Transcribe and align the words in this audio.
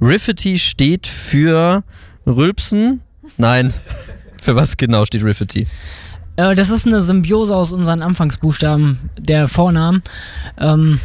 Riffety 0.00 0.58
steht 0.58 1.06
für 1.06 1.82
Rülpsen. 2.26 3.00
Nein. 3.36 3.72
Für 4.42 4.54
was 4.54 4.76
genau 4.76 5.04
steht 5.04 5.24
Riffety? 5.24 5.66
Äh, 6.36 6.54
das 6.54 6.70
ist 6.70 6.86
eine 6.86 7.02
Symbiose 7.02 7.56
aus 7.56 7.72
unseren 7.72 8.00
Anfangsbuchstaben 8.00 9.10
der 9.18 9.48
Vornamen. 9.48 10.02
Ähm, 10.56 11.00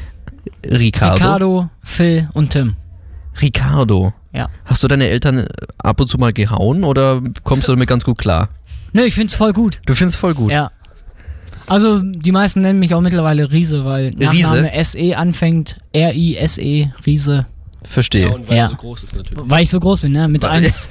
Ricardo. 0.63 1.15
Ricardo, 1.15 1.69
Phil 1.83 2.29
und 2.33 2.51
Tim. 2.51 2.75
Ricardo. 3.41 4.13
Ja. 4.33 4.49
Hast 4.65 4.83
du 4.83 4.87
deine 4.87 5.07
Eltern 5.07 5.47
ab 5.79 5.99
und 5.99 6.07
zu 6.07 6.17
mal 6.19 6.33
gehauen 6.33 6.83
oder 6.83 7.21
kommst 7.43 7.67
du 7.67 7.71
damit 7.71 7.89
ganz 7.89 8.03
gut 8.03 8.17
klar? 8.19 8.49
Nö, 8.93 9.03
ich 9.03 9.15
find's 9.15 9.33
voll 9.33 9.53
gut. 9.53 9.81
Du 9.85 9.95
findest 9.95 10.17
voll 10.17 10.33
gut. 10.33 10.51
Ja. 10.51 10.71
Also 11.67 11.99
die 11.99 12.31
meisten 12.31 12.61
nennen 12.61 12.79
mich 12.79 12.93
auch 12.93 13.01
mittlerweile 13.01 13.51
Riese, 13.51 13.85
weil 13.85 14.11
Nachname 14.11 14.71
SE 14.83 15.17
anfängt. 15.17 15.77
R-I-S-E, 15.93 16.91
Riese. 17.05 17.45
Verstehe. 17.87 18.27
Ja, 18.27 18.33
und 18.33 18.47
weil 18.49 18.57
Ja. 18.57 18.69
so 18.69 18.75
groß 18.75 19.03
ist 19.03 19.15
natürlich. 19.15 19.43
Weil 19.49 19.63
ich 19.63 19.69
so 19.69 19.79
groß 19.79 20.01
bin, 20.01 20.11
ne? 20.11 20.27
Mit 20.27 20.43
Weil- 20.43 20.51
1, 20.63 20.89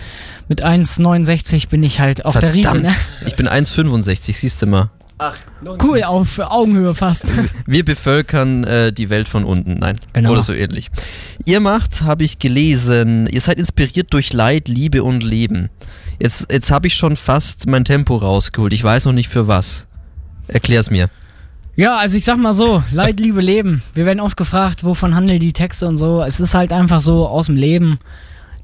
mit 0.49 0.63
1,69 0.63 1.69
bin 1.69 1.83
ich 1.83 2.01
halt 2.01 2.25
auf 2.25 2.39
der 2.39 2.53
Riese, 2.53 2.71
Verdammt. 2.71 2.87
ne? 2.89 2.95
Ich 3.27 3.37
bin 3.37 3.47
1,65, 3.49 4.39
siehst 4.39 4.61
du 4.63 4.67
mal. 4.67 4.91
Ach, 5.19 5.37
Cool, 5.83 6.03
auf 6.05 6.39
Augenhöhe 6.39 6.95
fast. 6.95 7.27
Wir 7.67 7.85
bevölkern 7.85 8.65
äh, 8.65 8.91
die 8.93 9.11
Welt 9.11 9.29
von 9.29 9.45
unten. 9.45 9.75
Nein. 9.75 9.99
Genau. 10.15 10.31
Oder 10.33 10.43
so 10.43 10.55
ähnlich. 10.55 10.91
Ihr 11.45 11.61
macht, 11.61 12.03
habe 12.03 12.25
ich 12.25 12.39
gelesen, 12.39 13.27
ihr 13.27 13.43
seid 13.43 13.59
inspiriert 13.59 14.15
durch 14.15 14.33
Leid, 14.33 14.69
Liebe 14.69 15.03
und 15.05 15.23
Leben. 15.23 15.69
Jetzt, 16.19 16.51
jetzt 16.51 16.71
habe 16.71 16.87
ich 16.87 16.95
schon 16.95 17.17
fast 17.17 17.67
mein 17.67 17.85
Tempo 17.85 18.17
rausgeholt. 18.17 18.73
Ich 18.73 18.83
weiß 18.83 19.05
noch 19.05 19.13
nicht 19.13 19.29
für 19.29 19.47
was. 19.47 19.87
Erklär's 20.49 20.91
mir. 20.91 21.11
Ja, 21.77 21.97
also 21.97 22.17
ich 22.17 22.25
sag 22.25 22.37
mal 22.37 22.53
so, 22.53 22.83
Leid, 22.91 23.21
Liebe, 23.21 23.41
Leben. 23.41 23.83
Wir 23.95 24.05
werden 24.05 24.21
oft 24.21 24.37
gefragt, 24.37 24.85
wovon 24.85 25.15
handeln 25.15 25.41
die 25.41 25.53
Texte 25.53 25.87
und 25.87 25.97
so. 25.97 26.23
Es 26.23 26.41
ist 26.41 26.55
halt 26.55 26.73
einfach 26.73 27.01
so 27.01 27.27
aus 27.27 27.47
dem 27.47 27.57
Leben. 27.57 27.99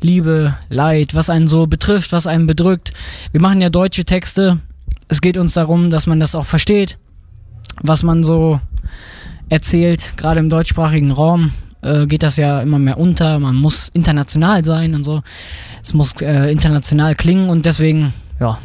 Liebe, 0.02 0.54
Leid, 0.68 1.14
was 1.14 1.30
einen 1.30 1.48
so 1.48 1.66
betrifft, 1.66 2.12
was 2.12 2.26
einen 2.26 2.46
bedrückt. 2.46 2.92
Wir 3.32 3.40
machen 3.40 3.60
ja 3.60 3.70
deutsche 3.70 4.04
Texte. 4.04 4.58
Es 5.08 5.20
geht 5.20 5.38
uns 5.38 5.54
darum, 5.54 5.90
dass 5.90 6.06
man 6.06 6.20
das 6.20 6.34
auch 6.34 6.46
versteht, 6.46 6.98
was 7.80 8.02
man 8.02 8.24
so 8.24 8.60
erzählt. 9.48 10.12
Gerade 10.16 10.40
im 10.40 10.48
deutschsprachigen 10.48 11.12
Raum 11.12 11.52
äh, 11.82 12.06
geht 12.06 12.22
das 12.22 12.36
ja 12.36 12.60
immer 12.60 12.78
mehr 12.78 12.98
unter. 12.98 13.38
Man 13.38 13.54
muss 13.54 13.88
international 13.94 14.64
sein 14.64 14.94
und 14.94 15.04
so. 15.04 15.22
Es 15.82 15.94
muss 15.94 16.12
äh, 16.20 16.50
international 16.50 17.14
klingen 17.14 17.48
und 17.48 17.64
deswegen, 17.64 18.12
ja, 18.40 18.58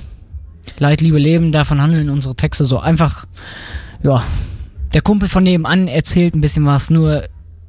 Leid, 0.79 1.01
Liebe, 1.01 1.19
Leben, 1.19 1.51
davon 1.51 1.81
handeln 1.81 2.09
unsere 2.09 2.35
Texte 2.35 2.65
so. 2.65 2.79
Einfach 2.79 3.25
ja, 4.03 4.23
der 4.93 5.01
Kumpel 5.01 5.29
von 5.29 5.43
nebenan 5.43 5.87
erzählt 5.87 6.35
ein 6.35 6.41
bisschen 6.41 6.65
was, 6.65 6.89
nur 6.89 7.23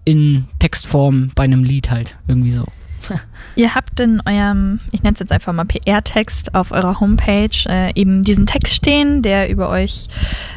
in 0.04 0.46
Textform 0.58 1.30
bei 1.34 1.44
einem 1.44 1.64
Lied 1.64 1.90
halt. 1.90 2.16
Irgendwie 2.26 2.50
so. 2.50 2.64
Ihr 3.56 3.74
habt 3.74 3.98
in 4.00 4.20
eurem, 4.26 4.80
ich 4.92 5.02
nenne 5.02 5.14
es 5.14 5.20
jetzt 5.20 5.32
einfach 5.32 5.52
mal 5.52 5.64
PR-Text 5.64 6.54
auf 6.54 6.70
eurer 6.70 7.00
Homepage 7.00 7.48
äh, 7.66 7.92
eben 7.94 8.22
diesen 8.22 8.46
Text 8.46 8.74
stehen, 8.74 9.22
der 9.22 9.50
über 9.50 9.68
euch 9.68 10.06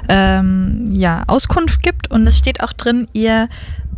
ähm, 0.08 0.92
ja, 0.92 1.24
Auskunft 1.28 1.82
gibt 1.82 2.12
und 2.12 2.28
es 2.28 2.38
steht 2.38 2.62
auch 2.62 2.74
drin, 2.74 3.08
ihr 3.14 3.50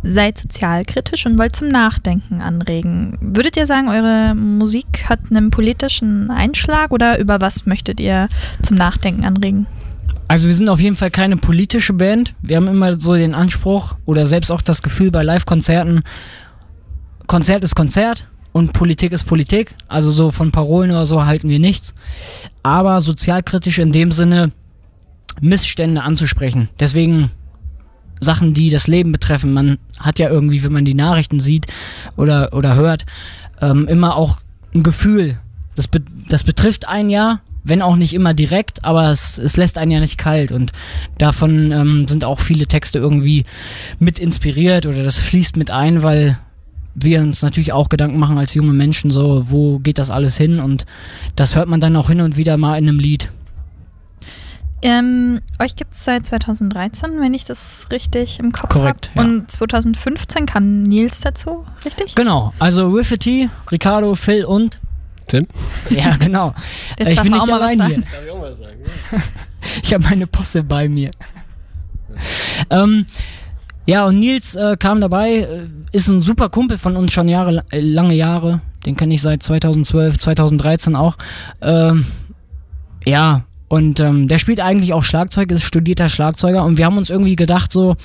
seid 0.02 0.38
sozialkritisch 0.38 1.26
und 1.26 1.38
wollt 1.38 1.56
zum 1.56 1.68
Nachdenken 1.68 2.40
anregen. 2.40 3.18
Würdet 3.20 3.56
ihr 3.56 3.66
sagen, 3.66 3.88
eure 3.88 4.34
Musik 4.34 5.04
hat 5.08 5.20
einen 5.30 5.50
politischen 5.50 6.30
Einschlag 6.30 6.92
oder 6.92 7.18
über 7.18 7.40
was 7.40 7.66
möchtet 7.66 7.98
ihr 8.00 8.28
zum 8.62 8.76
Nachdenken 8.76 9.24
anregen? 9.24 9.66
Also 10.28 10.46
wir 10.46 10.54
sind 10.54 10.68
auf 10.68 10.78
jeden 10.78 10.96
Fall 10.96 11.10
keine 11.10 11.38
politische 11.38 11.94
Band. 11.94 12.34
Wir 12.42 12.56
haben 12.56 12.68
immer 12.68 13.00
so 13.00 13.14
den 13.14 13.34
Anspruch 13.34 13.96
oder 14.04 14.26
selbst 14.26 14.50
auch 14.50 14.60
das 14.60 14.82
Gefühl 14.82 15.10
bei 15.10 15.22
Live-Konzerten, 15.22 16.02
Konzert 17.26 17.62
ist 17.62 17.74
Konzert 17.74 18.26
und 18.52 18.72
Politik 18.72 19.12
ist 19.12 19.24
Politik. 19.24 19.74
Also 19.86 20.10
so 20.10 20.30
von 20.30 20.50
Parolen 20.50 20.90
oder 20.90 21.06
so 21.06 21.24
halten 21.24 21.48
wir 21.48 21.58
nichts. 21.58 21.94
Aber 22.62 23.00
sozialkritisch 23.00 23.78
in 23.78 23.92
dem 23.92 24.10
Sinne, 24.10 24.52
Missstände 25.40 26.02
anzusprechen. 26.02 26.68
Deswegen 26.80 27.30
Sachen, 28.20 28.54
die 28.54 28.70
das 28.70 28.86
Leben 28.86 29.12
betreffen. 29.12 29.52
Man 29.52 29.78
hat 29.98 30.18
ja 30.18 30.28
irgendwie, 30.28 30.62
wenn 30.62 30.72
man 30.72 30.84
die 30.84 30.94
Nachrichten 30.94 31.38
sieht 31.38 31.66
oder, 32.16 32.52
oder 32.52 32.74
hört, 32.74 33.06
ähm, 33.60 33.86
immer 33.86 34.16
auch 34.16 34.38
ein 34.74 34.82
Gefühl. 34.82 35.38
Das, 35.76 35.86
be 35.86 36.00
das 36.28 36.42
betrifft 36.42 36.88
ein 36.88 37.10
ja, 37.10 37.40
wenn 37.68 37.82
auch 37.82 37.96
nicht 37.96 38.14
immer 38.14 38.34
direkt, 38.34 38.84
aber 38.84 39.10
es, 39.10 39.38
es 39.38 39.56
lässt 39.56 39.78
einen 39.78 39.90
ja 39.90 40.00
nicht 40.00 40.18
kalt. 40.18 40.52
Und 40.52 40.72
davon 41.18 41.72
ähm, 41.72 42.08
sind 42.08 42.24
auch 42.24 42.40
viele 42.40 42.66
Texte 42.66 42.98
irgendwie 42.98 43.44
mit 43.98 44.18
inspiriert 44.18 44.86
oder 44.86 45.02
das 45.02 45.18
fließt 45.18 45.56
mit 45.56 45.70
ein, 45.70 46.02
weil 46.02 46.38
wir 46.94 47.20
uns 47.20 47.42
natürlich 47.42 47.72
auch 47.72 47.88
Gedanken 47.88 48.18
machen 48.18 48.38
als 48.38 48.54
junge 48.54 48.72
Menschen, 48.72 49.10
so, 49.10 49.44
wo 49.50 49.78
geht 49.78 49.98
das 49.98 50.10
alles 50.10 50.36
hin? 50.36 50.60
Und 50.60 50.86
das 51.36 51.54
hört 51.54 51.68
man 51.68 51.80
dann 51.80 51.96
auch 51.96 52.08
hin 52.08 52.20
und 52.20 52.36
wieder 52.36 52.56
mal 52.56 52.76
in 52.78 52.88
einem 52.88 52.98
Lied. 52.98 53.30
Ähm, 54.80 55.40
euch 55.60 55.74
gibt 55.74 55.92
es 55.92 56.04
seit 56.04 56.26
2013, 56.26 57.20
wenn 57.20 57.34
ich 57.34 57.44
das 57.44 57.88
richtig 57.90 58.38
im 58.38 58.52
Kopf 58.52 58.76
habe. 58.76 58.98
ja. 59.14 59.22
Und 59.22 59.50
2015 59.50 60.46
kam 60.46 60.82
Nils 60.82 61.20
dazu, 61.20 61.64
richtig? 61.84 62.14
Genau, 62.14 62.52
also 62.60 62.88
Riffety, 62.88 63.48
Ricardo, 63.72 64.14
Phil 64.14 64.44
und 64.44 64.80
Tim? 65.28 65.46
Ja, 65.90 66.16
genau. 66.20 66.54
Jetzt 66.98 67.08
ich 67.08 67.14
darf 67.16 67.24
bin 67.24 67.34
auch 67.34 67.46
nicht 67.46 67.54
allein 67.54 67.86
hier. 67.86 67.98
ich? 67.98 69.22
Ich 69.82 69.92
habe 69.92 70.04
meine 70.04 70.26
Posse 70.26 70.62
bei 70.62 70.88
mir. 70.88 71.10
ähm, 72.70 73.04
ja, 73.86 74.06
und 74.06 74.20
Nils 74.20 74.54
äh, 74.54 74.76
kam 74.78 75.00
dabei, 75.00 75.36
äh, 75.36 75.66
ist 75.92 76.08
ein 76.08 76.22
super 76.22 76.48
Kumpel 76.48 76.78
von 76.78 76.96
uns 76.96 77.12
schon 77.12 77.28
Jahre, 77.28 77.62
äh, 77.70 77.80
lange 77.80 78.14
Jahre. 78.14 78.60
Den 78.86 78.96
kenne 78.96 79.14
ich 79.14 79.22
seit 79.22 79.42
2012, 79.42 80.18
2013 80.18 80.96
auch. 80.96 81.16
Ähm, 81.60 82.06
ja, 83.04 83.44
und 83.68 84.00
ähm, 84.00 84.28
der 84.28 84.38
spielt 84.38 84.60
eigentlich 84.60 84.92
auch 84.94 85.02
Schlagzeug, 85.02 85.50
ist 85.50 85.62
studierter 85.62 86.08
Schlagzeuger. 86.08 86.64
Und 86.64 86.78
wir 86.78 86.86
haben 86.86 86.98
uns 86.98 87.10
irgendwie 87.10 87.36
gedacht, 87.36 87.70
so, 87.70 87.96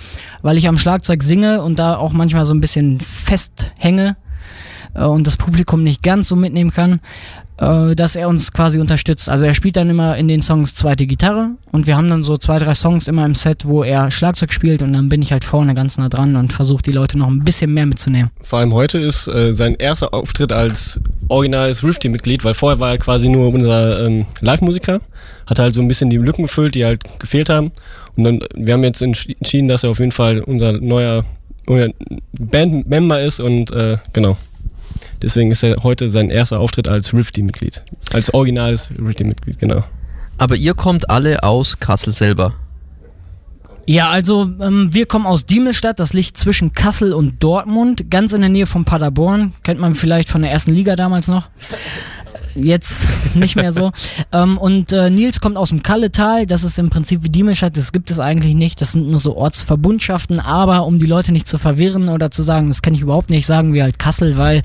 weil 0.41 0.57
ich 0.57 0.67
am 0.67 0.77
Schlagzeug 0.77 1.23
singe 1.23 1.61
und 1.61 1.79
da 1.79 1.95
auch 1.97 2.13
manchmal 2.13 2.45
so 2.45 2.53
ein 2.53 2.61
bisschen 2.61 2.99
festhänge 2.99 4.17
äh, 4.93 5.03
und 5.03 5.27
das 5.27 5.37
Publikum 5.37 5.83
nicht 5.83 6.03
ganz 6.03 6.27
so 6.27 6.35
mitnehmen 6.35 6.71
kann, 6.71 6.99
äh, 7.57 7.95
dass 7.95 8.15
er 8.15 8.27
uns 8.29 8.51
quasi 8.51 8.79
unterstützt. 8.79 9.29
Also 9.29 9.45
er 9.45 9.53
spielt 9.53 9.75
dann 9.75 9.89
immer 9.89 10.17
in 10.17 10.27
den 10.27 10.41
Songs 10.41 10.73
zweite 10.75 11.05
Gitarre 11.05 11.51
und 11.71 11.87
wir 11.87 11.95
haben 11.97 12.09
dann 12.09 12.23
so 12.23 12.37
zwei, 12.37 12.59
drei 12.59 12.73
Songs 12.73 13.07
immer 13.07 13.25
im 13.25 13.35
Set, 13.35 13.65
wo 13.65 13.83
er 13.83 14.11
Schlagzeug 14.11 14.51
spielt 14.53 14.81
und 14.81 14.93
dann 14.93 15.09
bin 15.09 15.21
ich 15.21 15.31
halt 15.31 15.43
vorne 15.43 15.73
ganz 15.73 15.97
nah 15.97 16.09
dran 16.09 16.35
und 16.35 16.53
versuche 16.53 16.81
die 16.81 16.91
Leute 16.91 17.17
noch 17.17 17.27
ein 17.27 17.43
bisschen 17.43 17.73
mehr 17.73 17.85
mitzunehmen. 17.85 18.31
Vor 18.41 18.59
allem 18.59 18.73
heute 18.73 18.97
ist 18.99 19.27
äh, 19.27 19.53
sein 19.53 19.75
erster 19.75 20.13
Auftritt 20.13 20.51
als 20.51 20.99
originales 21.29 21.83
Riff-Team-Mitglied, 21.83 22.43
weil 22.43 22.53
vorher 22.53 22.79
war 22.79 22.91
er 22.91 22.97
quasi 22.97 23.29
nur 23.29 23.53
unser 23.53 24.05
ähm, 24.05 24.25
Live-Musiker, 24.41 25.01
hat 25.47 25.59
halt 25.59 25.73
so 25.73 25.81
ein 25.81 25.87
bisschen 25.87 26.09
die 26.09 26.17
Lücken 26.17 26.43
gefüllt, 26.43 26.75
die 26.75 26.85
halt 26.85 27.01
gefehlt 27.19 27.49
haben. 27.49 27.71
Und 28.15 28.23
dann, 28.25 28.39
wir 28.55 28.73
haben 28.73 28.83
jetzt 28.83 29.01
entsch- 29.01 29.35
entschieden, 29.39 29.67
dass 29.67 29.83
er 29.83 29.89
auf 29.89 29.99
jeden 29.99 30.11
Fall 30.11 30.41
unser 30.41 30.73
neuer, 30.73 31.25
neuer 31.65 31.89
Band-Member 32.33 33.21
ist 33.21 33.39
und 33.39 33.71
äh, 33.71 33.97
genau. 34.11 34.37
Deswegen 35.21 35.51
ist 35.51 35.63
er 35.63 35.83
heute 35.83 36.09
sein 36.09 36.29
erster 36.29 36.59
Auftritt 36.59 36.87
als 36.87 37.13
Riff-Team-Mitglied. 37.13 37.81
Als 38.11 38.33
originales 38.33 38.89
Riff-Team-Mitglied, 38.91 39.59
genau. 39.59 39.83
Aber 40.37 40.55
ihr 40.55 40.73
kommt 40.73 41.09
alle 41.09 41.43
aus 41.43 41.79
Kassel 41.79 42.13
selber. 42.13 42.55
Ja, 43.85 44.09
also 44.09 44.43
ähm, 44.61 44.93
wir 44.93 45.05
kommen 45.05 45.25
aus 45.25 45.45
Diemelstadt, 45.45 45.99
das 45.99 46.13
liegt 46.13 46.37
zwischen 46.37 46.73
Kassel 46.73 47.13
und 47.13 47.43
Dortmund, 47.43 48.09
ganz 48.09 48.31
in 48.31 48.39
der 48.39 48.49
Nähe 48.49 48.65
von 48.65 48.85
Paderborn. 48.85 49.53
Kennt 49.63 49.79
man 49.79 49.95
vielleicht 49.95 50.29
von 50.29 50.41
der 50.41 50.51
ersten 50.51 50.71
Liga 50.71 50.95
damals 50.95 51.27
noch. 51.27 51.49
Jetzt 52.55 53.07
nicht 53.33 53.55
mehr 53.55 53.71
so. 53.71 53.91
ähm, 54.31 54.57
und 54.57 54.91
äh, 54.91 55.09
Nils 55.09 55.39
kommt 55.41 55.57
aus 55.57 55.69
dem 55.69 55.83
Kalletal, 55.83 56.45
das 56.45 56.63
ist 56.63 56.77
im 56.77 56.89
Prinzip 56.89 57.23
wie 57.23 57.29
Diemelstadt, 57.29 57.75
das 57.77 57.91
gibt 57.91 58.11
es 58.11 58.19
eigentlich 58.19 58.55
nicht. 58.55 58.79
Das 58.81 58.91
sind 58.91 59.09
nur 59.09 59.19
so 59.19 59.35
Ortsverbundschaften, 59.35 60.39
aber 60.39 60.85
um 60.85 60.99
die 60.99 61.05
Leute 61.05 61.31
nicht 61.31 61.47
zu 61.47 61.57
verwirren 61.57 62.09
oder 62.09 62.31
zu 62.31 62.43
sagen, 62.43 62.67
das 62.67 62.81
kenne 62.81 62.95
ich 62.95 63.01
überhaupt 63.01 63.29
nicht, 63.29 63.45
sagen 63.45 63.73
wir 63.73 63.83
halt 63.83 63.99
Kassel, 63.99 64.37
weil 64.37 64.61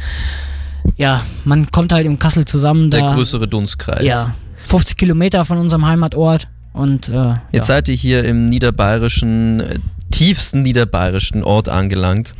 ja, 0.96 1.22
man 1.44 1.70
kommt 1.70 1.92
halt 1.92 2.06
in 2.06 2.18
Kassel 2.18 2.44
zusammen. 2.44 2.90
Der 2.90 3.00
da, 3.00 3.14
größere 3.14 3.48
Dunstkreis. 3.48 4.04
Ja, 4.04 4.34
50 4.66 4.96
Kilometer 4.96 5.44
von 5.44 5.58
unserem 5.58 5.86
Heimatort. 5.86 6.48
Und 6.72 7.08
äh, 7.08 7.34
Jetzt 7.52 7.68
ja. 7.68 7.74
seid 7.74 7.88
ihr 7.88 7.94
hier 7.94 8.24
im 8.24 8.46
niederbayerischen, 8.46 9.60
äh, 9.60 9.78
tiefsten 10.10 10.62
niederbayerischen 10.62 11.42
Ort 11.42 11.68
angelangt. 11.68 12.34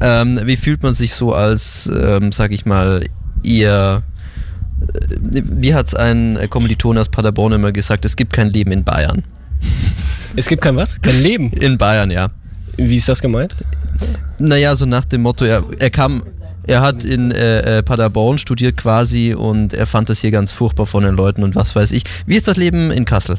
Ähm, 0.00 0.40
wie 0.44 0.56
fühlt 0.56 0.82
man 0.82 0.94
sich 0.94 1.14
so 1.14 1.32
als, 1.32 1.90
ähm, 1.94 2.32
sag 2.32 2.52
ich 2.52 2.66
mal, 2.66 3.04
ihr. 3.42 4.02
Äh, 4.80 5.42
Wie 5.44 5.74
hat 5.74 5.88
es 5.88 5.94
ein 5.94 6.38
Kommiliton 6.50 6.98
aus 6.98 7.08
Paderborn 7.08 7.52
immer 7.52 7.72
gesagt, 7.72 8.04
es 8.04 8.16
gibt 8.16 8.32
kein 8.32 8.50
Leben 8.50 8.72
in 8.72 8.84
Bayern. 8.84 9.24
Es 10.36 10.46
gibt 10.46 10.62
kein 10.62 10.76
was? 10.76 11.00
Kein 11.00 11.22
Leben. 11.22 11.50
In 11.52 11.78
Bayern, 11.78 12.10
ja. 12.10 12.28
Wie 12.76 12.96
ist 12.96 13.08
das 13.08 13.20
gemeint? 13.20 13.54
Naja, 14.38 14.76
so 14.76 14.84
nach 14.84 15.06
dem 15.06 15.22
Motto, 15.22 15.46
er, 15.46 15.64
er 15.78 15.90
kam, 15.90 16.24
er 16.64 16.82
hat 16.82 17.04
in 17.04 17.30
äh, 17.30 17.78
äh, 17.78 17.82
Paderborn 17.82 18.36
studiert 18.36 18.76
quasi 18.76 19.34
und 19.34 19.72
er 19.72 19.86
fand 19.86 20.10
das 20.10 20.20
hier 20.20 20.30
ganz 20.30 20.52
furchtbar 20.52 20.86
von 20.86 21.04
den 21.04 21.14
Leuten 21.16 21.42
und 21.42 21.54
was 21.54 21.74
weiß 21.74 21.92
ich. 21.92 22.02
Wie 22.26 22.36
ist 22.36 22.48
das 22.48 22.58
Leben 22.58 22.90
in 22.90 23.06
Kassel? 23.06 23.38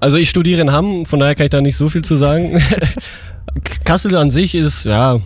Also 0.00 0.18
ich 0.18 0.28
studiere 0.28 0.60
in 0.60 0.72
Hamm, 0.72 1.06
von 1.06 1.18
daher 1.18 1.34
kann 1.34 1.44
ich 1.44 1.50
da 1.50 1.60
nicht 1.60 1.76
so 1.76 1.88
viel 1.88 2.02
zu 2.02 2.16
sagen. 2.16 2.62
Kassel 3.84 4.14
an 4.16 4.30
sich 4.30 4.54
ist, 4.54 4.84
ja, 4.84 5.18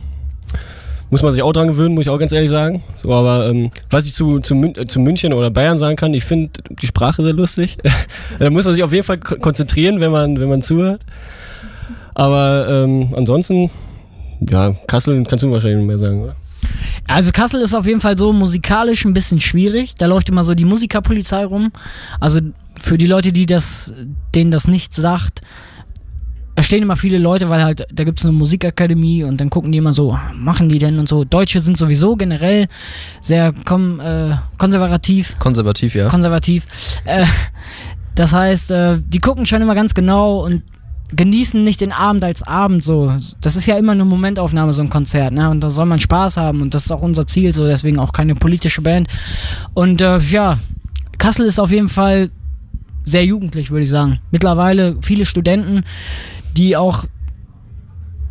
muss 1.15 1.23
man 1.23 1.33
sich 1.33 1.45
auch 1.45 1.53
dran 1.53 1.69
gewöhnen, 1.69 1.95
muss 1.95 2.07
ich 2.07 2.11
auch 2.11 2.19
ganz 2.19 2.33
ehrlich 2.33 2.51
sagen. 2.51 2.83
So, 2.93 3.13
aber 3.13 3.49
ähm, 3.49 3.71
was 3.89 4.05
ich 4.05 4.15
zu, 4.15 4.41
zu, 4.41 4.57
Mün 4.57 4.75
äh, 4.75 4.89
zu 4.89 4.99
München 4.99 5.33
oder 5.33 5.49
Bayern 5.49 5.79
sagen 5.79 5.95
kann, 5.95 6.13
ich 6.13 6.25
finde 6.25 6.51
die 6.71 6.89
Sprache 6.89 7.23
sehr 7.23 7.35
lustig. 7.35 7.79
da 8.41 8.51
muss 8.51 8.65
man 8.65 8.75
sich 8.75 8.83
auf 8.83 8.93
jeden 8.93 9.05
Fall 9.05 9.19
konzentrieren, 9.19 10.01
wenn 10.01 10.11
man, 10.11 10.41
wenn 10.41 10.49
man 10.49 10.61
zuhört. 10.61 11.03
Aber 12.15 12.67
ähm, 12.69 13.15
ansonsten, 13.15 13.71
ja, 14.51 14.75
Kassel 14.89 15.23
kannst 15.23 15.45
du 15.45 15.53
wahrscheinlich 15.53 15.87
mehr 15.87 15.99
sagen, 15.99 16.21
oder? 16.21 16.35
Also 17.07 17.31
Kassel 17.31 17.63
ist 17.63 17.75
auf 17.75 17.87
jeden 17.87 18.01
Fall 18.01 18.19
so 18.19 18.33
musikalisch 18.33 19.05
ein 19.05 19.15
bisschen 19.15 19.39
schwierig. 19.39 19.95
Da 19.97 20.07
läuft 20.07 20.29
immer 20.31 20.43
so 20.43 20.55
die 20.55 20.65
Musikerpolizei 20.65 21.45
rum. 21.45 21.71
Also 22.19 22.41
für 22.81 22.99
die 22.99 23.07
Leute, 23.07 23.31
die 23.31 23.47
das, 23.47 23.95
denen 24.35 24.51
das 24.51 24.67
nicht 24.67 24.93
sagt, 24.93 25.43
stehen 26.65 26.83
immer 26.83 26.97
viele 26.97 27.19
Leute, 27.19 27.49
weil 27.49 27.63
halt, 27.63 27.87
da 27.93 28.05
gibt 28.05 28.19
es 28.19 28.25
eine 28.25 28.33
Musikakademie 28.33 29.25
und 29.25 29.41
dann 29.41 29.51
gucken 29.51 29.73
die 29.73 29.79
immer 29.79 29.93
so, 29.93 30.19
machen 30.35 30.69
die 30.69 30.79
denn 30.79 30.99
und 30.99 31.09
so. 31.09 31.25
Deutsche 31.25 31.61
sind 31.61 31.77
sowieso 31.77 32.17
generell 32.17 32.67
sehr 33.21 33.53
kom 33.65 34.01
äh, 34.01 34.35
konservativ. 34.59 35.39
Konservativ, 35.39 35.95
ja. 35.95 36.09
Konservativ. 36.09 36.67
Äh, 37.05 37.25
das 38.15 38.33
heißt, 38.33 38.71
äh, 38.71 38.99
die 39.07 39.19
gucken 39.19 39.47
schon 39.47 39.63
immer 39.63 39.75
ganz 39.75 39.95
genau 39.95 40.45
und 40.45 40.63
genießen 41.15 41.63
nicht 41.63 41.81
den 41.81 41.93
Abend 41.93 42.25
als 42.25 42.43
Abend 42.43 42.85
so. 42.85 43.13
Das 43.41 43.57
ist 43.57 43.67
ja 43.67 43.77
immer 43.77 43.93
eine 43.93 44.05
Momentaufnahme, 44.05 44.73
so 44.73 44.83
ein 44.83 44.91
Konzert, 44.91 45.33
ne? 45.33 45.51
Und 45.51 45.61
da 45.61 45.71
soll 45.71 45.87
man 45.87 45.99
Spaß 45.99 46.37
haben 46.37 46.63
und 46.63 46.75
das 46.75 46.87
ist 46.87 46.91
auch 46.93 47.03
unser 47.03 47.27
Ziel, 47.27 47.53
so 47.53 47.67
deswegen 47.67 47.99
auch 47.99 48.13
keine 48.13 48.35
politische 48.35 48.83
Band. 48.83 49.09
Und 49.75 50.01
äh, 50.01 50.19
ja, 50.19 50.59
Kassel 51.19 51.47
ist 51.47 51.59
auf 51.59 51.71
jeden 51.71 51.89
Fall 51.89 52.31
sehr 53.05 53.25
jugendlich, 53.25 53.71
würde 53.71 53.85
ich 53.85 53.91
sagen. 53.91 54.21
Mittlerweile 54.31 54.97
viele 55.03 55.27
Studenten, 55.27 55.85
die 56.57 56.77
auch 56.77 57.05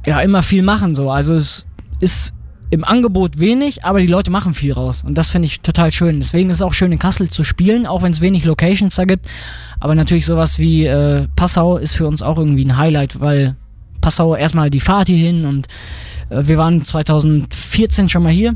ja 0.05 0.19
immer 0.21 0.43
viel 0.43 0.63
machen 0.63 0.95
so. 0.95 1.09
Also 1.09 1.35
es 1.35 1.65
ist 1.99 2.33
im 2.69 2.83
Angebot 2.83 3.39
wenig, 3.39 3.85
aber 3.85 3.99
die 3.99 4.07
Leute 4.07 4.31
machen 4.31 4.55
viel 4.55 4.73
raus. 4.73 5.03
Und 5.05 5.17
das 5.17 5.29
finde 5.29 5.45
ich 5.45 5.61
total 5.61 5.91
schön. 5.91 6.19
Deswegen 6.19 6.49
ist 6.49 6.57
es 6.57 6.61
auch 6.63 6.73
schön, 6.73 6.91
in 6.91 6.97
Kassel 6.97 7.29
zu 7.29 7.43
spielen, 7.43 7.85
auch 7.85 8.01
wenn 8.01 8.11
es 8.11 8.19
wenig 8.19 8.45
Locations 8.45 8.95
da 8.95 9.05
gibt. 9.05 9.27
Aber 9.79 9.93
natürlich 9.93 10.25
sowas 10.25 10.57
wie 10.57 10.85
äh, 10.85 11.27
Passau 11.35 11.77
ist 11.77 11.95
für 11.95 12.07
uns 12.07 12.23
auch 12.23 12.37
irgendwie 12.37 12.65
ein 12.65 12.77
Highlight, 12.77 13.19
weil 13.19 13.55
Passau 14.01 14.35
erstmal 14.35 14.71
die 14.71 14.79
Fahrt 14.79 15.07
hierhin 15.07 15.45
und 15.45 15.67
äh, 16.29 16.47
wir 16.47 16.57
waren 16.57 16.83
2014 16.83 18.09
schon 18.09 18.23
mal 18.23 18.31
hier. 18.31 18.55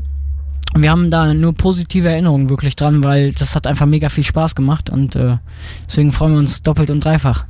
Und 0.74 0.82
wir 0.82 0.90
haben 0.90 1.10
da 1.10 1.32
nur 1.32 1.54
positive 1.54 2.08
Erinnerungen 2.08 2.50
wirklich 2.50 2.74
dran, 2.74 3.04
weil 3.04 3.32
das 3.32 3.54
hat 3.54 3.66
einfach 3.66 3.86
mega 3.86 4.08
viel 4.08 4.24
Spaß 4.24 4.56
gemacht 4.56 4.90
und 4.90 5.14
äh, 5.16 5.38
deswegen 5.86 6.12
freuen 6.12 6.32
wir 6.32 6.38
uns 6.40 6.62
doppelt 6.62 6.90
und 6.90 7.04
dreifach. 7.04 7.46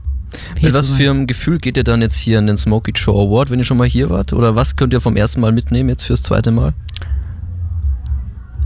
Mit 0.60 0.72
was 0.72 0.90
für 0.90 1.10
einem 1.10 1.26
Gefühl 1.26 1.58
geht 1.58 1.76
ihr 1.76 1.84
dann 1.84 2.02
jetzt 2.02 2.16
hier 2.16 2.38
an 2.38 2.46
den 2.46 2.56
Smokey 2.56 2.92
Show 2.96 3.20
Award, 3.20 3.50
wenn 3.50 3.58
ihr 3.58 3.64
schon 3.64 3.76
mal 3.76 3.88
hier 3.88 4.10
wart? 4.10 4.32
Oder 4.32 4.54
was 4.54 4.76
könnt 4.76 4.92
ihr 4.92 5.00
vom 5.00 5.16
ersten 5.16 5.40
Mal 5.40 5.52
mitnehmen 5.52 5.88
jetzt 5.88 6.04
fürs 6.04 6.22
zweite 6.22 6.50
Mal? 6.50 6.74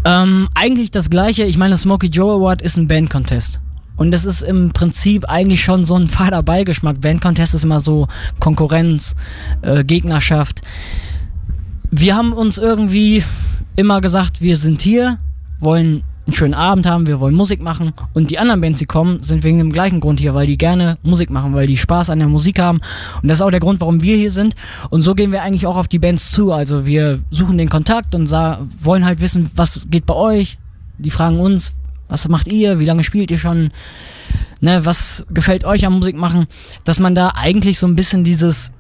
Ähm, 0.05 0.49
eigentlich 0.55 0.91
das 0.91 1.11
gleiche. 1.11 1.45
Ich 1.45 1.57
meine, 1.57 1.77
Smokey 1.77 2.09
Joe 2.09 2.35
Award 2.35 2.63
ist 2.63 2.77
ein 2.77 2.89
Band-Contest. 2.89 3.61
Und 3.97 4.11
das 4.11 4.25
ist 4.25 4.43
im 4.43 4.73
Prinzip 4.73 5.29
eigentlich 5.29 5.63
schon 5.63 5.85
so 5.85 5.97
ein 5.97 6.09
fader 6.09 6.43
Beigeschmack. 6.43 7.01
Band-Contest 7.01 7.55
ist 7.55 7.65
immer 7.65 7.81
so 7.81 8.09
Konkurrenz, 8.41 9.15
äh, 9.63 9.85
Gegnerschaft. 9.85 10.63
Wir 11.91 12.17
haben 12.17 12.33
uns 12.33 12.59
irgendwie 12.59 13.23
immer 13.77 14.01
gesagt, 14.01 14.41
wir 14.41 14.57
sind 14.57 14.83
hier, 14.83 15.19
wollen 15.61 16.03
einen 16.27 16.35
schönen 16.35 16.55
Abend 16.55 16.87
haben, 16.87 17.07
wir 17.07 17.19
wollen 17.19 17.35
Musik 17.35 17.61
machen 17.61 17.93
und 18.13 18.31
die 18.31 18.39
anderen 18.39 18.61
Bands, 18.61 18.79
die 18.79 18.87
kommen, 18.87 19.23
sind 19.23 19.43
wegen 19.43 19.59
dem 19.59 19.73
gleichen 19.73 19.99
Grund 19.99 20.21
hier, 20.21 20.35
weil 20.35 20.47
die 20.47 20.57
gerne 20.57 20.99
Musik 21.03 21.31
machen, 21.31 21.55
weil 21.55 21.67
die 21.67 21.77
Spaß 21.77 22.11
an 22.11 22.21
der 22.21 22.29
Musik 22.29 22.61
haben. 22.61 22.81
Und 23.23 23.29
das 23.29 23.39
ist 23.39 23.43
auch 23.43 23.51
der 23.51 23.61
Grund, 23.61 23.81
warum 23.81 24.03
wir 24.03 24.17
hier 24.17 24.31
sind. 24.31 24.55
Und 24.91 25.03
so 25.03 25.15
gehen 25.15 25.33
wir 25.33 25.43
eigentlich 25.43 25.67
auch 25.67 25.77
auf 25.77 25.89
die 25.89 25.99
Bands 25.99 26.31
zu, 26.31 26.53
also 26.53 26.87
wir 26.87 27.21
suchen 27.31 27.59
den 27.59 27.69
Kontakt 27.69 28.15
und 28.15 28.31
wollen 28.31 29.05
halt 29.05 29.21
wissen, 29.21 29.51
was 29.57 29.87
geht 29.91 30.07
bei 30.07 30.15
euch, 30.15 30.59
die 30.99 31.11
fragen 31.11 31.41
uns, 31.41 31.73
was 32.09 32.29
macht 32.29 32.47
ihr, 32.47 32.79
wie 32.79 32.85
lange 32.85 33.03
spielt 33.03 33.31
ihr 33.31 33.39
schon, 33.39 33.71
ne, 34.61 34.85
was 34.85 35.27
gefällt 35.31 35.65
euch 35.65 35.87
am 35.87 35.95
Musik 35.95 36.17
machen, 36.17 36.47
dass 36.85 37.01
man 37.01 37.15
da 37.15 37.33
eigentlich 37.35 37.79
so 37.79 37.87
ein 37.87 37.97
bisschen 37.97 38.23
dieses 38.23 38.71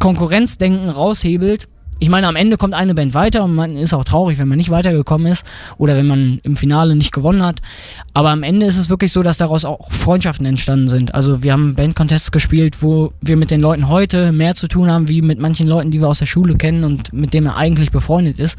Konkurrenzdenken 0.00 0.88
raushebelt 0.88 1.68
ich 2.02 2.08
meine, 2.08 2.26
am 2.26 2.34
Ende 2.34 2.56
kommt 2.56 2.74
eine 2.74 2.96
Band 2.96 3.14
weiter 3.14 3.44
und 3.44 3.54
man 3.54 3.76
ist 3.76 3.94
auch 3.94 4.02
traurig, 4.02 4.36
wenn 4.38 4.48
man 4.48 4.58
nicht 4.58 4.70
weitergekommen 4.70 5.30
ist 5.30 5.46
oder 5.78 5.94
wenn 5.94 6.08
man 6.08 6.40
im 6.42 6.56
Finale 6.56 6.96
nicht 6.96 7.12
gewonnen 7.12 7.44
hat. 7.44 7.62
Aber 8.12 8.30
am 8.30 8.42
Ende 8.42 8.66
ist 8.66 8.76
es 8.76 8.90
wirklich 8.90 9.12
so, 9.12 9.22
dass 9.22 9.36
daraus 9.36 9.64
auch 9.64 9.88
Freundschaften 9.92 10.44
entstanden 10.44 10.88
sind. 10.88 11.14
Also 11.14 11.44
wir 11.44 11.52
haben 11.52 11.76
Bandcontests 11.76 12.32
gespielt, 12.32 12.82
wo 12.82 13.12
wir 13.20 13.36
mit 13.36 13.52
den 13.52 13.60
Leuten 13.60 13.88
heute 13.88 14.32
mehr 14.32 14.56
zu 14.56 14.66
tun 14.66 14.90
haben, 14.90 15.06
wie 15.06 15.22
mit 15.22 15.38
manchen 15.38 15.68
Leuten, 15.68 15.92
die 15.92 16.00
wir 16.00 16.08
aus 16.08 16.18
der 16.18 16.26
Schule 16.26 16.56
kennen 16.56 16.82
und 16.82 17.12
mit 17.12 17.34
denen 17.34 17.46
er 17.46 17.56
eigentlich 17.56 17.92
befreundet 17.92 18.40
ist. 18.40 18.58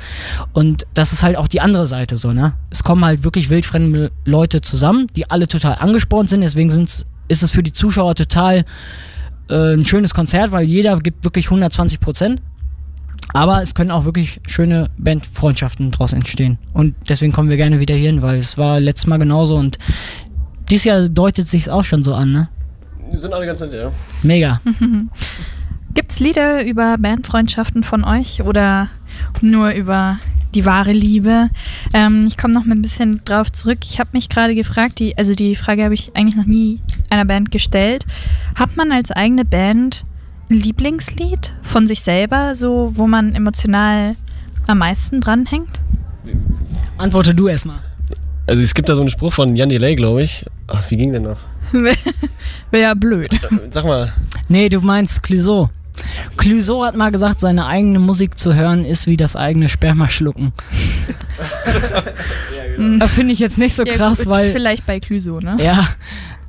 Und 0.54 0.88
das 0.94 1.12
ist 1.12 1.22
halt 1.22 1.36
auch 1.36 1.50
die 1.50 1.60
andere 1.60 1.86
Seite 1.86 2.16
so, 2.16 2.32
ne? 2.32 2.54
Es 2.70 2.86
kommen 2.86 3.04
halt 3.04 3.26
wirklich 3.26 3.50
wildfremde 3.50 4.14
Leute 4.24 4.62
zusammen, 4.62 5.08
die 5.18 5.30
alle 5.30 5.50
total 5.50 5.76
angespornt 5.76 6.30
sind, 6.30 6.40
deswegen 6.46 6.70
ist 6.70 7.44
es 7.44 7.52
für 7.52 7.62
die 7.62 7.74
Zuschauer 7.74 8.16
total 8.16 8.64
äh, 9.50 9.74
ein 9.74 9.84
schönes 9.84 10.14
Konzert, 10.14 10.54
weil 10.54 10.64
jeder 10.66 10.98
gibt 11.00 11.26
wirklich 11.26 11.48
120 11.48 12.00
Prozent. 12.00 12.42
Aber 13.34 13.62
es 13.62 13.74
können 13.74 13.92
auch 13.92 14.06
wirklich 14.06 14.40
schöne 14.48 14.90
Bandfreundschaften 14.98 15.92
daraus 15.92 16.14
entstehen. 16.14 16.60
Und 16.74 16.96
deswegen 17.10 17.34
kommen 17.34 17.50
wir 17.50 17.58
gerne 17.58 17.80
wieder 17.80 17.96
hierhin, 17.96 18.22
weil 18.22 18.38
es 18.38 18.58
war 18.58 18.80
letztes 18.80 19.08
Mal 19.08 19.18
genauso 19.18 19.58
und 19.58 19.80
dieses 20.70 20.86
Jahr 20.86 21.10
deutet 21.10 21.48
sich 21.48 21.70
auch 21.70 21.84
schon 21.84 22.04
so 22.04 22.14
an, 22.14 22.32
ne? 22.32 22.50
Die 23.12 23.20
sind 23.20 23.34
alle 23.34 23.46
ganz 23.46 23.60
nett, 23.60 23.74
ja. 23.74 23.92
Mega. 24.22 24.62
Gibt's 25.94 26.20
Lieder 26.20 26.66
über 26.66 26.98
Bandfreundschaften 26.98 27.84
von 27.84 28.04
euch 28.04 28.42
oder 28.42 28.90
nur 29.42 29.72
über 29.72 30.18
die 30.56 30.66
wahre 30.66 30.92
Liebe? 30.92 31.50
Ähm, 31.94 32.26
ich 32.28 32.38
komme 32.38 32.54
noch 32.54 32.66
mal 32.66 32.76
ein 32.76 32.82
bisschen 32.82 33.22
drauf 33.26 33.52
zurück. 33.52 33.80
Ich 33.84 34.00
habe 34.00 34.10
mich 34.14 34.30
gerade 34.30 34.56
gefragt, 34.56 35.00
die, 35.00 35.18
also 35.18 35.36
die 35.36 35.56
Frage 35.56 35.84
habe 35.84 35.94
ich 35.94 36.16
eigentlich 36.16 36.36
noch 36.36 36.46
nie 36.46 36.80
einer 37.10 37.26
Band 37.26 37.52
gestellt. 37.52 38.06
Hat 38.56 38.76
man 38.76 38.92
als 38.92 39.12
eigene 39.12 39.46
Band 39.46 40.06
Lieblingslied 40.54 41.54
von 41.62 41.88
sich 41.88 42.02
selber, 42.02 42.56
so 42.56 42.92
wo 42.96 43.08
man 43.08 43.36
emotional 43.36 44.16
am 44.68 44.80
meisten 44.80 45.22
dranhängt? 45.22 45.82
Antworte 46.98 47.34
du 47.34 47.48
erstmal. 47.48 47.80
Also 48.48 48.62
es 48.62 48.74
gibt 48.74 48.90
da 48.90 48.96
so 48.96 49.02
einen 49.02 49.10
Spruch 49.10 49.34
von 49.34 49.56
Jan 49.56 49.70
Delay, 49.70 49.96
glaube 49.96 50.22
ich. 50.22 50.46
Ach, 50.68 50.84
wie 50.90 50.98
ging 50.98 51.12
der 51.12 51.22
noch? 51.22 51.40
Wäre 51.72 52.84
ja 52.84 52.94
blöd. 52.94 53.30
Sag 53.72 53.86
mal. 53.86 54.14
Nee, 54.48 54.70
du 54.70 54.80
meinst 54.82 55.24
Clouseau. 55.24 55.70
Clouseau 56.38 56.84
hat 56.84 56.96
mal 56.96 57.12
gesagt, 57.12 57.40
seine 57.40 57.68
eigene 57.68 58.00
Musik 58.00 58.38
zu 58.38 58.56
hören 58.56 58.84
ist 58.84 59.08
wie 59.08 59.18
das 59.18 59.36
eigene 59.36 59.70
Sperma 59.70 60.10
schlucken. 60.10 60.54
ja, 62.58 62.76
genau. 62.76 63.00
Das 63.00 63.14
finde 63.14 63.34
ich 63.34 63.40
jetzt 63.40 63.58
nicht 63.58 63.76
so 63.76 63.84
ja, 63.84 63.94
krass, 63.94 64.26
weil. 64.26 64.52
Vielleicht 64.52 64.86
bei 64.86 65.00
Clouseau, 65.00 65.40
ne? 65.40 65.58
Ja. 65.60 65.88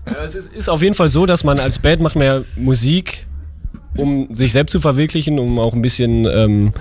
ja 0.07 0.25
es 0.25 0.35
ist, 0.35 0.53
ist, 0.53 0.69
auf 0.69 0.83
jeden 0.83 0.95
Fall 0.95 1.11
so, 1.11 1.27
dass 1.27 1.45
man 1.45 1.61
als 1.61 1.79
Band 1.79 2.01
macht 2.01 2.17
mehr 2.17 2.45
Musik 2.57 3.27
um 3.97 4.29
sich 4.33 4.53
selbst 4.53 4.73
zu 4.73 4.81
verwirklichen, 4.81 5.39
um 5.39 5.59
auch 5.59 5.75
ein 5.75 5.83
bisschen 5.83 6.27
ähm, 6.27 6.73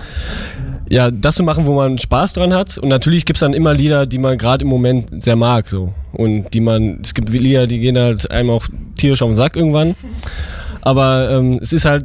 ja, 0.88 1.10
das 1.10 1.36
zu 1.36 1.42
machen, 1.42 1.66
wo 1.66 1.74
man 1.74 1.98
Spaß 1.98 2.34
dran 2.34 2.52
hat. 2.52 2.78
Und 2.78 2.88
natürlich 2.88 3.24
gibt 3.24 3.36
es 3.36 3.40
dann 3.40 3.54
immer 3.54 3.74
Lieder, 3.74 4.06
die 4.06 4.18
man 4.18 4.36
gerade 4.38 4.64
im 4.64 4.68
Moment 4.68 5.22
sehr 5.22 5.36
mag. 5.36 5.68
So. 5.68 5.92
Und 6.12 6.52
die 6.52 6.60
man, 6.60 7.00
es 7.02 7.14
gibt 7.14 7.30
Lieder, 7.30 7.66
die 7.66 7.80
gehen 7.80 7.98
halt 7.98 8.30
einem 8.30 8.50
auch 8.50 8.66
tierisch 8.96 9.22
auf 9.22 9.28
den 9.28 9.36
Sack 9.36 9.56
irgendwann. 9.56 9.94
Aber 10.82 11.30
ähm, 11.30 11.58
es 11.62 11.72
ist 11.72 11.86
halt, 11.86 12.04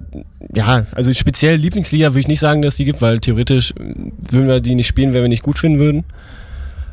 ja, 0.53 0.85
also 0.93 1.11
speziell 1.11 1.57
Lieblingslieder 1.57 2.11
würde 2.11 2.21
ich 2.21 2.27
nicht 2.29 2.39
sagen, 2.39 2.61
dass 2.61 2.77
die 2.77 2.85
gibt, 2.85 3.01
weil 3.01 3.19
theoretisch 3.19 3.73
würden 3.75 4.47
wir 4.47 4.61
die 4.61 4.75
nicht 4.75 4.87
spielen, 4.87 5.11
wenn 5.11 5.21
wir 5.21 5.29
nicht 5.29 5.43
gut 5.43 5.59
finden 5.59 5.79
würden. 5.79 6.05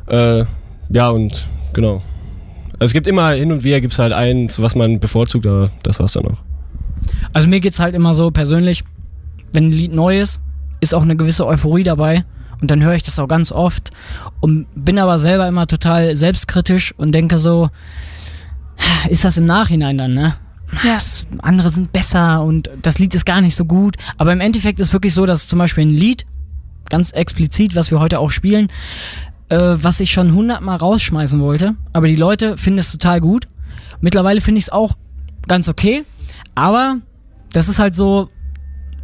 Äh, 0.07 0.43
ja, 0.89 1.09
und 1.09 1.47
genau. 1.73 2.01
Also 2.73 2.85
es 2.85 2.93
gibt 2.93 3.07
immer 3.07 3.31
hin 3.31 3.51
und 3.53 3.63
wieder 3.63 3.79
gibt 3.79 3.93
es 3.93 3.99
halt 3.99 4.11
eins, 4.11 4.61
was 4.61 4.75
man 4.75 4.99
bevorzugt, 4.99 5.47
aber 5.47 5.71
das 5.83 5.99
war's 5.99 6.13
dann 6.13 6.27
auch. 6.27 6.46
Also 7.33 7.47
mir 7.47 7.59
geht 7.59 7.73
es 7.73 7.79
halt 7.79 7.95
immer 7.95 8.13
so 8.13 8.31
persönlich, 8.31 8.83
wenn 9.53 9.67
ein 9.67 9.71
Lied 9.71 9.93
neu 9.93 10.19
ist, 10.19 10.39
ist 10.79 10.93
auch 10.93 11.01
eine 11.01 11.15
gewisse 11.15 11.45
Euphorie 11.45 11.83
dabei. 11.83 12.25
Und 12.61 12.71
dann 12.71 12.83
höre 12.83 12.95
ich 12.95 13.03
das 13.03 13.19
auch 13.19 13.27
ganz 13.27 13.51
oft 13.51 13.91
und 14.39 14.65
bin 14.73 14.97
aber 14.97 15.19
selber 15.19 15.47
immer 15.47 15.67
total 15.67 16.15
selbstkritisch 16.15 16.93
und 16.97 17.11
denke 17.11 17.37
so, 17.37 17.69
ist 19.09 19.23
das 19.23 19.37
im 19.37 19.45
Nachhinein 19.45 19.97
dann, 19.97 20.13
ne? 20.13 20.35
Ja. 20.83 20.95
Das, 20.95 21.25
andere 21.39 21.69
sind 21.69 21.93
besser 21.93 22.43
und 22.43 22.69
das 22.81 22.99
Lied 22.99 23.15
ist 23.15 23.25
gar 23.25 23.41
nicht 23.41 23.55
so 23.55 23.65
gut. 23.65 23.95
Aber 24.17 24.33
im 24.33 24.41
Endeffekt 24.41 24.79
ist 24.79 24.91
wirklich 24.91 25.13
so, 25.13 25.25
dass 25.25 25.47
zum 25.47 25.59
Beispiel 25.59 25.85
ein 25.85 25.93
Lied, 25.93 26.25
ganz 26.89 27.11
explizit, 27.11 27.75
was 27.75 27.91
wir 27.91 27.99
heute 27.99 28.19
auch 28.19 28.31
spielen, 28.31 28.69
äh, 29.49 29.57
was 29.57 29.99
ich 29.99 30.11
schon 30.11 30.33
hundertmal 30.33 30.77
rausschmeißen 30.77 31.39
wollte, 31.39 31.75
aber 31.93 32.07
die 32.07 32.15
Leute 32.15 32.57
finden 32.57 32.79
es 32.79 32.91
total 32.91 33.21
gut. 33.21 33.47
Mittlerweile 34.01 34.41
finde 34.41 34.59
ich 34.59 34.65
es 34.65 34.69
auch 34.71 34.95
ganz 35.47 35.69
okay, 35.69 36.03
aber 36.57 36.97
das 37.53 37.69
ist 37.69 37.77
halt 37.77 37.93
so 37.93 38.29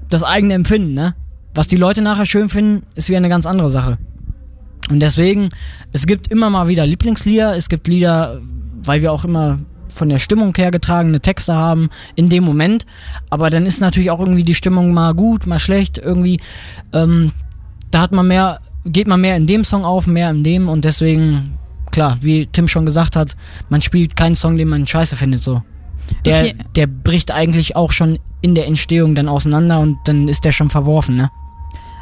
das 0.09 0.23
eigene 0.23 0.55
Empfinden, 0.55 0.93
ne? 0.93 1.15
Was 1.53 1.67
die 1.67 1.75
Leute 1.75 2.01
nachher 2.01 2.25
schön 2.25 2.49
finden, 2.49 2.83
ist 2.95 3.09
wieder 3.09 3.17
eine 3.17 3.29
ganz 3.29 3.45
andere 3.45 3.69
Sache. 3.69 3.99
Und 4.89 4.99
deswegen, 4.99 5.49
es 5.91 6.07
gibt 6.07 6.29
immer 6.29 6.49
mal 6.49 6.67
wieder 6.67 6.83
Lieblingslieder, 6.85 7.55
es 7.55 7.69
gibt 7.69 7.87
Lieder, 7.87 8.41
weil 8.83 9.03
wir 9.03 9.11
auch 9.11 9.23
immer 9.23 9.59
von 9.93 10.09
der 10.09 10.17
Stimmung 10.17 10.55
her 10.55 10.71
getragene 10.71 11.19
Texte 11.19 11.53
haben 11.53 11.89
in 12.15 12.29
dem 12.29 12.43
Moment. 12.43 12.87
Aber 13.29 13.51
dann 13.51 13.67
ist 13.67 13.81
natürlich 13.81 14.09
auch 14.09 14.19
irgendwie 14.19 14.43
die 14.43 14.55
Stimmung 14.55 14.91
mal 14.91 15.13
gut, 15.13 15.45
mal 15.45 15.59
schlecht. 15.59 15.99
Irgendwie, 15.99 16.39
ähm, 16.91 17.33
da 17.91 18.01
hat 18.01 18.11
man 18.11 18.27
mehr 18.27 18.61
geht 18.85 19.07
man 19.07 19.21
mehr 19.21 19.37
in 19.37 19.47
dem 19.47 19.63
Song 19.63 19.85
auf, 19.85 20.07
mehr 20.07 20.29
in 20.29 20.43
dem 20.43 20.69
und 20.69 20.85
deswegen, 20.85 21.57
klar, 21.91 22.17
wie 22.21 22.47
Tim 22.47 22.67
schon 22.67 22.85
gesagt 22.85 23.15
hat, 23.15 23.35
man 23.69 23.81
spielt 23.81 24.15
keinen 24.15 24.35
Song, 24.35 24.57
den 24.57 24.67
man 24.67 24.87
scheiße 24.87 25.15
findet 25.15 25.43
so. 25.43 25.61
Der, 26.25 26.41
Okay. 26.43 26.55
der 26.75 26.87
bricht 26.87 27.31
eigentlich 27.31 27.75
auch 27.75 27.91
schon 27.91 28.19
in 28.41 28.55
der 28.55 28.67
Entstehung 28.67 29.15
dann 29.15 29.27
auseinander 29.27 29.79
und 29.79 29.97
dann 30.05 30.27
ist 30.27 30.45
der 30.45 30.51
schon 30.51 30.69
verworfen, 30.69 31.15
ne? 31.15 31.29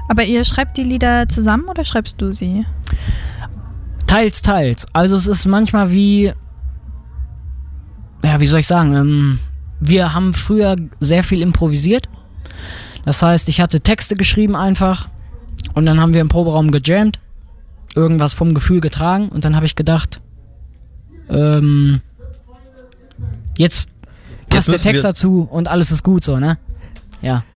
Aber 0.10 0.24
ihr 0.24 0.44
schreibt 0.44 0.78
die 0.78 0.84
Lieder 0.84 1.28
zusammen 1.30 1.66
oder 1.70 1.86
schreibst 1.86 2.20
du 2.20 2.32
sie? 2.34 2.66
Teils, 4.08 4.42
teils. 4.42 4.86
Also 4.94 5.16
es 5.16 5.28
ist 5.28 5.46
manchmal 5.46 5.92
wie, 5.92 6.34
ja, 8.24 8.40
wie 8.40 8.46
soll 8.48 8.60
ich 8.60 8.68
sagen, 8.68 8.96
ähm, 8.96 9.40
wir 9.80 10.14
haben 10.14 10.34
früher 10.34 10.76
sehr 11.00 11.24
viel 11.24 11.42
improvisiert. 11.42 12.10
Das 13.06 13.22
heißt, 13.22 13.48
ich 13.50 13.62
hatte 13.62 13.80
Texte 13.82 14.16
geschrieben 14.16 14.56
einfach 14.56 15.08
und 15.74 15.86
dann 15.86 16.00
haben 16.02 16.14
wir 16.14 16.22
im 16.22 16.28
Proberaum 16.30 16.72
gejammt, 16.72 17.20
irgendwas 17.96 18.34
vom 18.34 18.54
Gefühl 18.54 18.82
getragen 18.82 19.30
und 19.30 19.46
dann 19.46 19.56
habe 19.56 19.66
ich 19.66 19.76
gedacht, 19.76 20.22
ähm, 21.30 22.02
jetzt 23.58 23.88
passt 24.52 24.68
der 24.68 24.80
Text 24.80 25.04
dazu 25.04 25.48
und 25.50 25.68
alles 25.68 25.92
ist 25.92 26.04
gut 26.04 26.24
so, 26.24 26.38
ne? 26.38 26.58
Ja. 27.22 27.44